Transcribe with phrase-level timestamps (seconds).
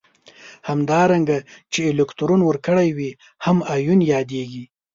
[0.69, 1.37] همدارنګه
[1.73, 3.11] چې الکترون ورکړی وي
[3.45, 4.65] هم ایون یادیږي.